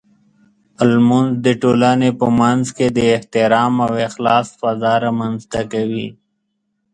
لمونځ 0.89 1.31
د 1.45 1.47
ټولنې 1.61 2.09
په 2.19 2.27
منځ 2.39 2.63
کې 2.77 2.87
د 2.97 2.99
احترام 3.15 3.73
او 3.85 3.91
اخلاص 4.09 4.47
فضاء 4.59 4.97
رامنځته 5.05 5.61
کوي. 5.73 6.07